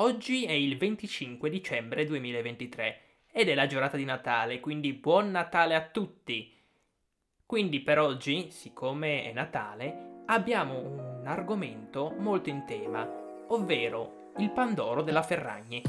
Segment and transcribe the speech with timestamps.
[0.00, 3.00] Oggi è il 25 dicembre 2023
[3.30, 6.56] ed è la giornata di Natale, quindi buon Natale a tutti!
[7.44, 13.06] Quindi per oggi, siccome è Natale, abbiamo un argomento molto in tema,
[13.48, 15.82] ovvero il Pandoro della Ferragni.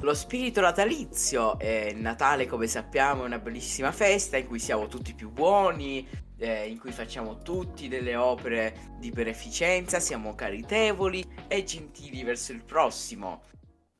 [0.00, 5.12] Lo spirito natalizio, eh, Natale come sappiamo è una bellissima festa in cui siamo tutti
[5.12, 12.22] più buoni, eh, in cui facciamo tutti delle opere di beneficenza, siamo caritevoli e gentili
[12.22, 13.42] verso il prossimo.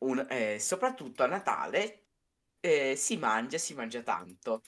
[0.05, 2.05] Un, eh, soprattutto a Natale
[2.61, 4.63] eh, si mangia, si mangia tanto.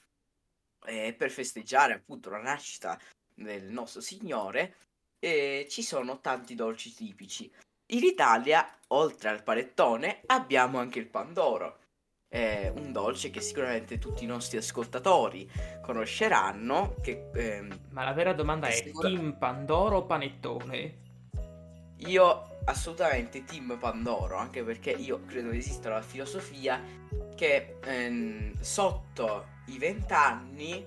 [0.81, 2.99] per festeggiare appunto la nascita
[3.35, 4.77] del nostro Signore
[5.21, 7.53] ci sono tanti dolci tipici.
[7.93, 11.79] In Italia, oltre al panettone, abbiamo anche il pandoro.
[12.29, 15.51] È un dolce che sicuramente tutti i nostri ascoltatori
[15.83, 16.95] conosceranno.
[17.03, 19.09] Che, ehm, Ma la vera domanda è: sicura...
[19.09, 20.99] Team Pandoro o panettone?
[22.07, 26.81] Io assolutamente Team Pandoro, anche perché io credo esista la filosofia
[27.35, 30.87] che ehm, sotto i vent'anni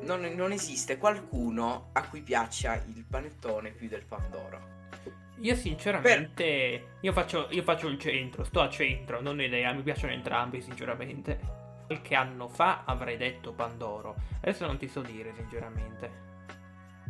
[0.00, 4.70] non, non esiste qualcuno a cui piaccia il panettone più del Pandoro.
[5.42, 6.98] Io sinceramente, per...
[7.00, 10.60] io, faccio, io faccio il centro, sto a centro, non ho idea, mi piacciono entrambi
[10.60, 11.60] sinceramente.
[11.86, 16.30] Qualche anno fa avrei detto Pandoro, adesso non ti so dire sinceramente.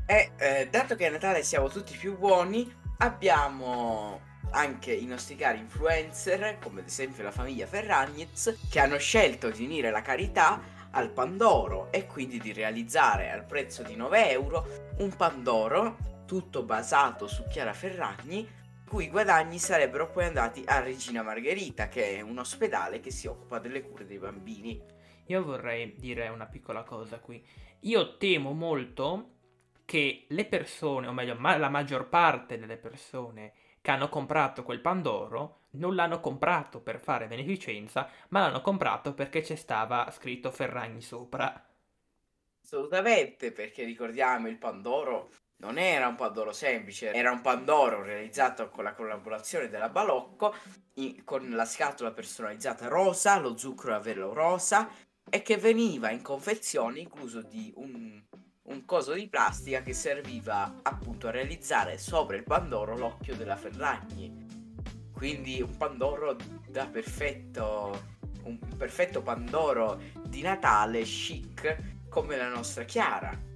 [0.07, 4.21] E eh, dato che a Natale siamo tutti più buoni, abbiamo
[4.53, 9.65] anche i nostri cari influencer, come ad esempio la famiglia Ferragnez, che hanno scelto di
[9.65, 10.59] unire la carità
[10.93, 17.27] al Pandoro e quindi di realizzare al prezzo di 9 euro un Pandoro tutto basato
[17.27, 18.49] su Chiara Ferragni,
[18.89, 23.59] cui guadagni sarebbero poi andati a Regina Margherita, che è un ospedale che si occupa
[23.59, 24.83] delle cure dei bambini.
[25.27, 27.47] Io vorrei dire una piccola cosa qui.
[27.81, 29.33] Io temo molto
[29.85, 34.81] che le persone, o meglio, ma- la maggior parte delle persone che hanno comprato quel
[34.81, 41.03] Pandoro non l'hanno comprato per fare beneficenza, ma l'hanno comprato perché c'è stava scritto Ferragni
[41.03, 41.63] sopra.
[42.63, 45.29] Assolutamente, perché ricordiamo il Pandoro
[45.63, 50.55] non era un Pandoro semplice, era un Pandoro realizzato con la collaborazione della Balocco,
[50.95, 54.91] in, con la scatola personalizzata rosa, lo zucchero a velo rosa
[55.31, 58.21] e che veniva in confezione incluso di un,
[58.63, 64.51] un coso di plastica che serviva appunto a realizzare sopra il Pandoro l'occhio della Ferragni.
[65.13, 66.37] Quindi un Pandoro
[66.67, 68.03] da perfetto,
[68.43, 73.51] un perfetto Pandoro di Natale chic come la nostra Chiara.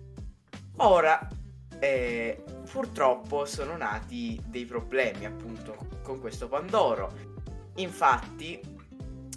[0.77, 1.29] Ora
[1.79, 7.13] e purtroppo sono nati dei problemi appunto con questo Pandoro.
[7.77, 8.61] Infatti,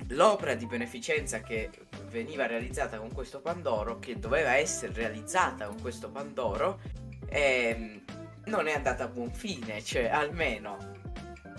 [0.09, 1.69] l'opera di beneficenza che
[2.09, 6.79] veniva realizzata con questo Pandoro, che doveva essere realizzata con questo Pandoro,
[7.27, 8.01] eh,
[8.45, 10.77] non è andata a buon fine, cioè almeno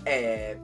[0.03, 0.59] eh,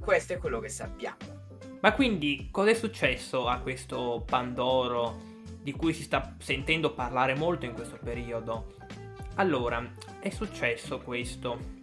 [0.00, 1.34] questo è quello che sappiamo.
[1.80, 7.66] Ma quindi cosa è successo a questo Pandoro di cui si sta sentendo parlare molto
[7.66, 8.74] in questo periodo?
[9.38, 9.86] Allora,
[10.18, 11.74] è successo questo.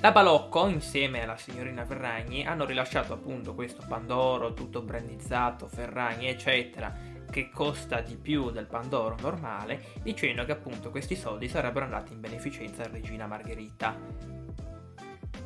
[0.00, 6.94] La Balocco, insieme alla signorina Ferragni, hanno rilasciato appunto questo Pandoro tutto brandizzato, Ferragni, eccetera,
[7.30, 12.20] che costa di più del Pandoro normale, dicendo che appunto questi soldi sarebbero andati in
[12.20, 13.96] beneficenza a Regina Margherita.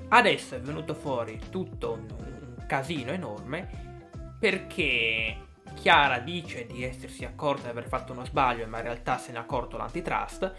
[0.09, 3.93] Adesso è venuto fuori tutto un, un casino enorme
[4.39, 5.37] perché
[5.75, 9.39] Chiara dice di essersi accorta di aver fatto uno sbaglio, ma in realtà se ne
[9.39, 10.55] è accorto l'antitrust,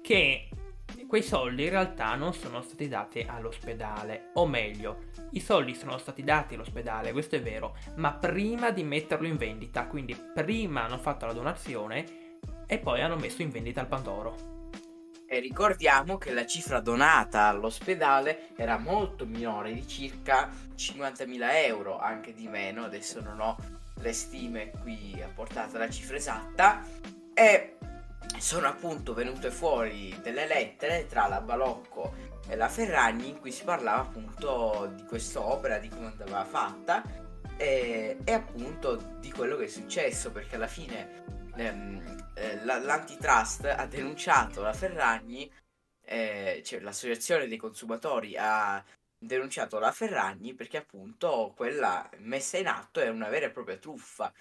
[0.00, 0.48] che
[1.08, 6.22] quei soldi in realtà non sono stati dati all'ospedale, o meglio, i soldi sono stati
[6.22, 11.26] dati all'ospedale, questo è vero, ma prima di metterlo in vendita, quindi prima hanno fatto
[11.26, 14.52] la donazione e poi hanno messo in vendita il Pandoro.
[15.26, 22.34] E ricordiamo che la cifra donata all'ospedale era molto minore, di circa 50.000 euro, anche
[22.34, 23.56] di meno, adesso non ho
[24.00, 26.82] le stime qui a portata la cifra esatta
[27.32, 27.76] e
[28.38, 32.14] sono appunto venute fuori delle lettere tra la Balocco
[32.48, 37.02] e la Ferragni in cui si parlava appunto di quest'opera, di come andava fatta
[37.56, 41.22] e, e appunto di quello che è successo perché alla fine
[41.56, 45.50] ehm, eh, l'antitrust ha denunciato la Ferragni,
[46.04, 48.84] eh, cioè l'associazione dei consumatori ha
[49.26, 54.32] denunciato la Ferragni perché appunto quella messa in atto è una vera e propria truffa.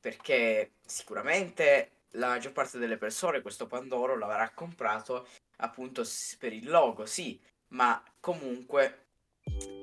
[0.00, 5.26] Perché sicuramente la maggior parte delle persone questo Pandoro l'avrà comprato
[5.58, 6.04] appunto
[6.38, 9.06] per il logo, sì, ma comunque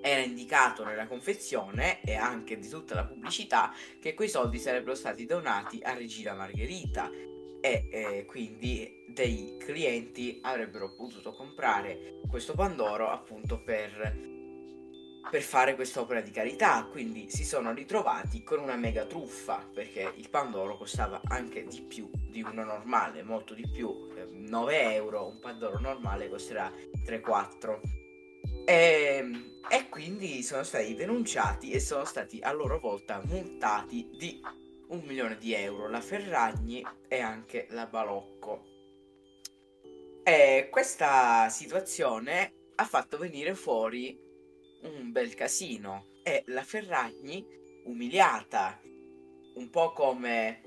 [0.01, 5.25] era indicato nella confezione e anche di tutta la pubblicità che quei soldi sarebbero stati
[5.25, 7.10] donati a Regina Margherita
[7.62, 14.38] e eh, quindi dei clienti avrebbero potuto comprare questo Pandoro appunto per,
[15.30, 20.30] per fare quest'opera di carità quindi si sono ritrovati con una mega truffa perché il
[20.30, 25.80] Pandoro costava anche di più di uno normale molto di più 9 euro un Pandoro
[25.80, 26.71] normale costerà
[27.06, 28.00] 3-4
[28.66, 34.39] e, ehm, e quindi sono stati denunciati e sono stati a loro volta multati di
[34.89, 38.66] un milione di euro la Ferragni e anche la Balocco.
[40.24, 44.19] E questa situazione ha fatto venire fuori
[44.84, 47.46] un bel casino e la Ferragni,
[47.86, 48.80] umiliata,
[49.56, 50.62] un po' come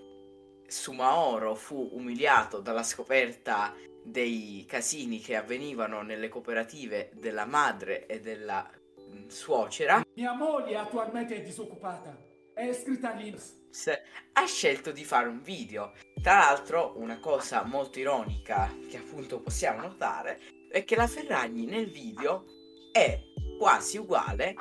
[0.67, 8.69] Sumaoro fu umiliato dalla scoperta dei casini che avvenivano nelle cooperative della madre e della
[9.01, 10.03] mm, suocera.
[10.15, 12.17] Mia moglie attualmente è disoccupata,
[12.55, 13.61] è iscritta all'Inps
[14.35, 15.93] ha scelto di fare un video.
[16.21, 21.91] Tra l'altro, una cosa molto ironica che appunto possiamo notare è che la Ferragni nel
[21.91, 22.45] video
[22.93, 23.19] è
[23.63, 24.57] quasi uguale,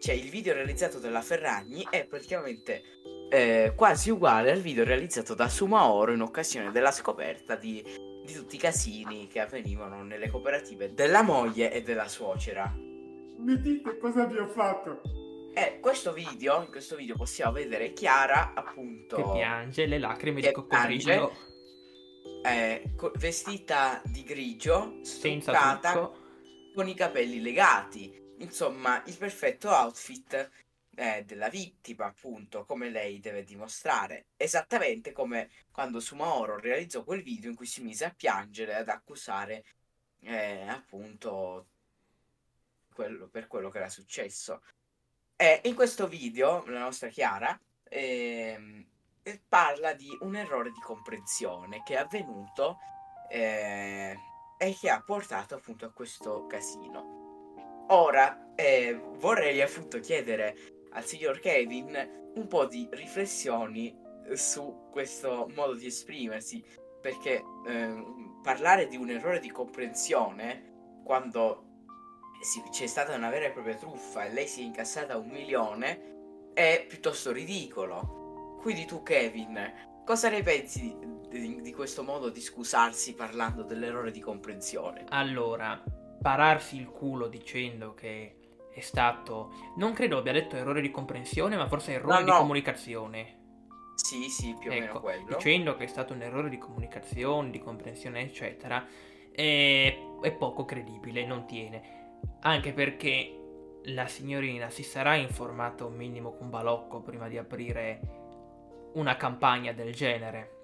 [0.00, 2.82] cioè il video realizzato dalla Ferragni è praticamente
[3.30, 7.80] eh, quasi uguale al video realizzato da Sumaoro in occasione della scoperta di,
[8.26, 12.74] di tutti i casini che avvenivano nelle cooperative della moglie e della suocera.
[12.76, 15.00] Mi dite cosa vi ho fatto?
[15.54, 20.50] E questo video, in questo video possiamo vedere Chiara appunto che piange le lacrime di
[20.50, 21.32] coccodrillo
[22.44, 26.18] eh, co- vestita di grigio, senza trucco
[26.74, 28.19] con i capelli legati.
[28.40, 30.50] Insomma, il perfetto outfit
[30.96, 34.26] eh, della vittima, appunto, come lei deve dimostrare.
[34.36, 39.64] Esattamente come quando Sumaoro realizzò quel video in cui si mise a piangere ad accusare
[40.22, 41.66] eh, appunto
[42.94, 44.62] quello, per quello che era successo.
[45.36, 48.86] E in questo video la nostra Chiara eh,
[49.48, 52.78] parla di un errore di comprensione che è avvenuto
[53.30, 54.16] eh,
[54.58, 57.19] e che ha portato appunto a questo casino.
[57.92, 60.56] Ora eh, vorrei appunto chiedere
[60.92, 63.96] al signor Kevin un po' di riflessioni
[64.34, 66.64] su questo modo di esprimersi
[67.00, 71.64] perché ehm, parlare di un errore di comprensione quando
[72.40, 76.52] si, c'è stata una vera e propria truffa e lei si è incassata un milione,
[76.54, 78.58] è piuttosto ridicolo.
[78.60, 80.96] Quindi tu, Kevin, cosa ne pensi
[81.28, 85.06] di, di questo modo di scusarsi parlando dell'errore di comprensione?
[85.08, 85.82] Allora,
[86.20, 88.36] pararsi il culo dicendo che
[88.72, 89.52] è stato.
[89.76, 92.24] Non credo abbia detto errore di comprensione, ma forse errore no, no.
[92.24, 93.38] di comunicazione.
[93.94, 95.36] Sì, sì, più o ecco, meno quello.
[95.36, 98.86] Dicendo che è stato un errore di comunicazione, di comprensione, eccetera,
[99.30, 102.18] è, è poco credibile, non tiene.
[102.40, 103.36] Anche perché
[103.84, 108.00] la signorina si sarà informata un minimo con Balocco prima di aprire
[108.94, 110.59] una campagna del genere.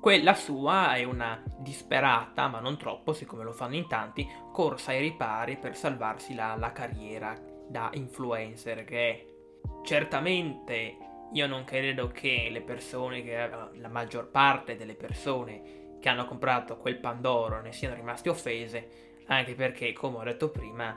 [0.00, 5.00] Quella sua è una disperata, ma non troppo, siccome lo fanno in tanti, corsa ai
[5.00, 7.36] ripari per salvarsi la, la carriera
[7.66, 9.26] da influencer che è.
[9.84, 10.96] Certamente
[11.32, 16.76] io non credo che le persone, che, la maggior parte delle persone che hanno comprato
[16.76, 20.96] quel Pandoro ne siano rimaste offese, anche perché, come ho detto prima,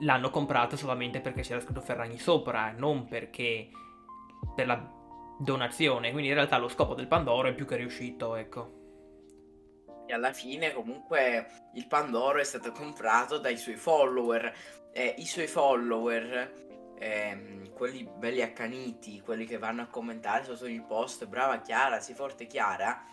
[0.00, 3.68] l'hanno comprato solamente perché c'era scritto Ferragni sopra, non perché
[4.54, 4.98] per la
[5.40, 6.10] donazione.
[6.10, 8.78] Quindi in realtà lo scopo del Pandoro è più che riuscito, ecco.
[10.06, 14.52] E alla fine comunque il Pandoro è stato comprato dai suoi follower
[14.92, 20.84] e i suoi follower, ehm, quelli belli accaniti, quelli che vanno a commentare sotto il
[20.84, 23.04] post, brava Chiara, sei forte Chiara,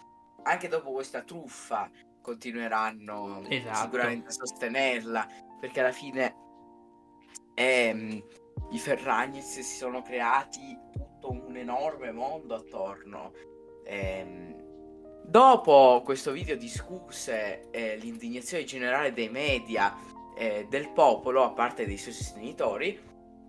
[0.44, 1.90] anche dopo questa truffa
[2.22, 3.78] continueranno esatto.
[3.78, 5.28] sicuramente a sostenerla
[5.62, 6.36] perché alla fine
[7.54, 8.24] ehm,
[8.72, 10.78] i Ferragnis si sono creati
[11.28, 13.34] tutto un enorme mondo attorno.
[13.84, 14.56] Ehm,
[15.24, 19.96] dopo questo video discusse eh, l'indignazione generale dei media
[20.38, 23.00] eh, del popolo a parte dei suoi sostenitori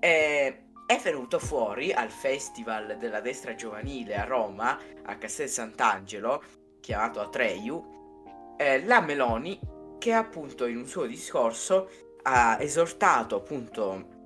[0.00, 6.42] eh, è venuto fuori al festival della destra giovanile a Roma a Castel Sant'Angelo
[6.80, 9.60] chiamato Atreiu eh, la Meloni
[9.98, 11.90] che appunto in un suo discorso
[12.22, 14.16] ha esortato appunto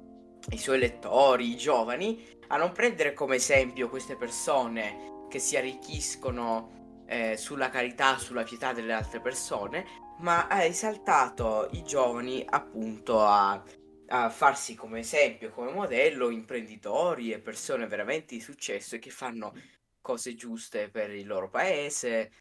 [0.50, 7.04] i suoi lettori, i giovani, a non prendere come esempio queste persone che si arricchiscono
[7.06, 9.86] eh, sulla carità, sulla pietà delle altre persone,
[10.18, 13.62] ma ha esaltato i giovani appunto a,
[14.08, 19.54] a farsi come esempio, come modello, imprenditori e persone veramente di successo che fanno
[20.02, 22.32] cose giuste per il loro paese,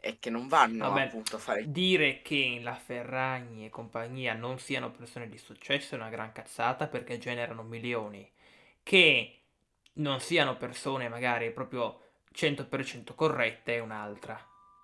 [0.00, 4.58] e che non vanno Vabbè, appunto a fare Dire che la Ferragni e compagnia non
[4.58, 8.30] siano persone di successo è una gran cazzata perché generano milioni.
[8.82, 9.37] Che
[9.98, 12.00] non siano persone magari proprio
[12.34, 14.38] 100% corrette è un'altra.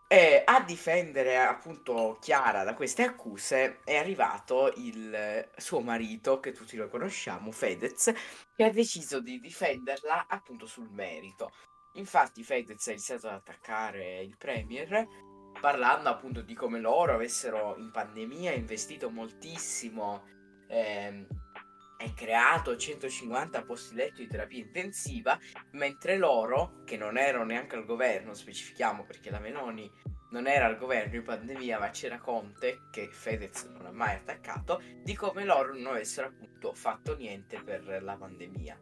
[0.06, 6.76] E a difendere appunto Chiara da queste accuse è arrivato il suo marito, che tutti
[6.76, 8.12] lo conosciamo, Fedez,
[8.54, 11.52] che ha deciso di difenderla appunto sul merito.
[11.94, 15.06] Infatti Fedez ha iniziato ad attaccare il Premier
[15.61, 20.25] parlando appunto di come loro avessero in pandemia investito moltissimo
[20.68, 21.26] ehm,
[21.97, 25.39] e creato 150 posti letto di terapia intensiva,
[25.73, 29.91] mentre loro, che non erano neanche al governo, specifichiamo perché la Meloni
[30.31, 34.83] non era al governo in pandemia, ma c'era Conte, che Fedez non ha mai attaccato,
[35.03, 38.79] di come loro non avessero appunto fatto niente per la pandemia.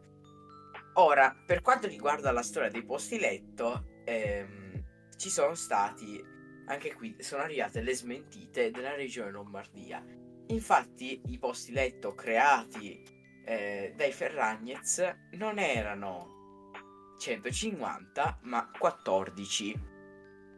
[0.93, 4.83] Ora, per quanto riguarda la storia dei posti letto, ehm,
[5.15, 6.23] ci sono stati,
[6.65, 10.03] anche qui sono arrivate le smentite della regione Lombardia.
[10.47, 13.03] Infatti i posti letto creati
[13.45, 19.91] eh, dai Ferragnez non erano 150 ma 14.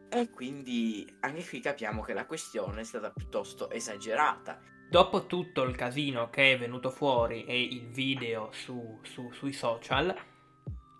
[0.09, 4.61] E quindi anche qui capiamo che la questione è stata piuttosto esagerata.
[4.89, 10.15] Dopo tutto il casino che è venuto fuori e il video su, su, sui social,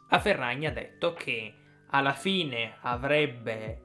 [0.09, 1.53] la Ferragni ha detto che
[1.89, 3.81] alla fine avrebbe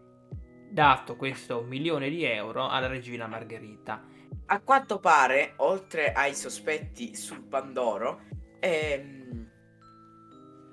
[0.71, 4.05] dato questo milione di euro alla regina Margherita.
[4.53, 8.23] A quanto pare, oltre ai sospetti sul Pandoro,
[8.59, 9.49] ehm,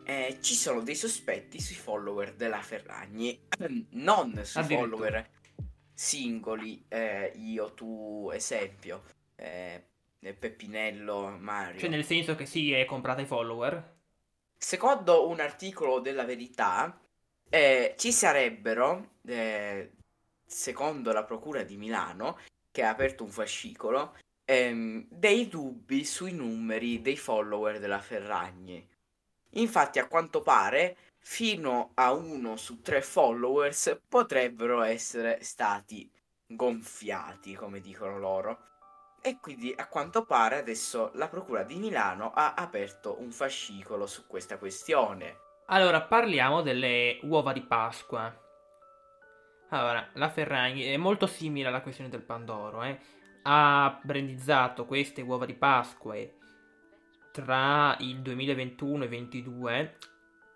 [0.03, 3.39] eh, ci sono dei sospetti sui follower della Ferragni,
[3.91, 5.29] non sui follower
[5.93, 9.03] singoli, eh, io, tu, esempio,
[9.35, 9.85] eh,
[10.19, 11.79] Peppinello, Mario.
[11.79, 13.95] Cioè nel senso che si è comprata i follower?
[14.57, 16.99] Secondo un articolo della Verità,
[17.47, 19.91] eh, ci sarebbero, eh,
[20.43, 22.39] secondo la Procura di Milano,
[22.77, 24.15] che ha aperto un fascicolo,
[24.45, 28.87] ehm, dei dubbi sui numeri dei follower della Ferragni.
[29.53, 36.07] Infatti, a quanto pare, fino a uno su tre followers potrebbero essere stati
[36.45, 38.59] gonfiati, come dicono loro.
[39.23, 44.27] E quindi a quanto pare adesso la Procura di Milano ha aperto un fascicolo su
[44.27, 45.39] questa questione.
[45.69, 48.46] Allora, parliamo delle uova di Pasqua.
[49.69, 52.99] Allora, la Ferragni è molto simile alla questione del Pandoro, eh.
[53.43, 56.15] Ha brandizzato queste uova di Pasqua
[57.31, 59.97] tra il 2021 e 2022,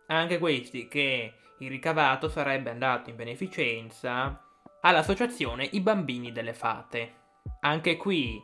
[0.07, 4.43] anche questi che il ricavato sarebbe andato in beneficenza
[4.81, 7.13] all'associazione I Bambini delle Fate.
[7.61, 8.41] Anche qui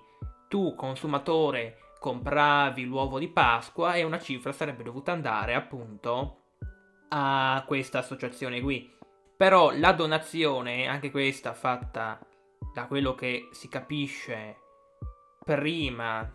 [0.48, 6.44] tu consumatore compravi l'uovo di Pasqua e una cifra sarebbe dovuta andare appunto
[7.10, 8.97] a questa associazione qui.
[9.38, 12.20] Però la donazione, anche questa fatta
[12.74, 14.58] da quello che si capisce
[15.46, 16.28] prima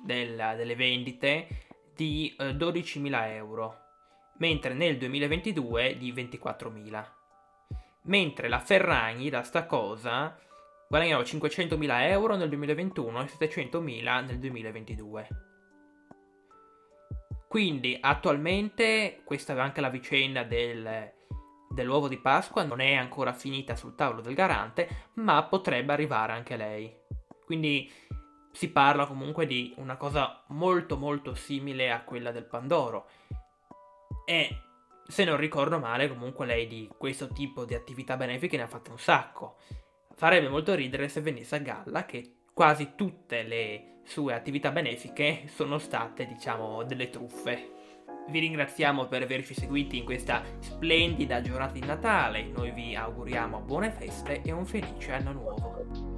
[0.00, 1.48] della, delle vendite,
[1.92, 3.76] di eh, 12.000 euro,
[4.38, 7.04] mentre nel 2022 di 24.000.
[8.02, 10.38] Mentre la Ferragni da sta cosa
[10.88, 15.28] guadagnava 500.000 euro nel 2021 e 700.000 nel 2022.
[17.48, 21.12] Quindi attualmente questa è anche la vicenda del,
[21.68, 26.56] dell'uovo di Pasqua, non è ancora finita sul tavolo del garante, ma potrebbe arrivare anche
[26.56, 26.94] lei.
[27.44, 27.90] Quindi
[28.52, 33.08] si parla comunque di una cosa molto molto simile a quella del Pandoro.
[34.24, 34.60] E
[35.06, 38.90] se non ricordo male, comunque lei di questo tipo di attività benefiche ne ha fatte
[38.90, 39.58] un sacco
[40.16, 45.78] farebbe molto ridere se venisse a galla che quasi tutte le sue attività benefiche sono
[45.78, 47.75] state, diciamo, delle truffe.
[48.28, 53.92] Vi ringraziamo per averci seguiti in questa splendida giornata di Natale, noi vi auguriamo buone
[53.92, 56.15] feste e un felice anno nuovo.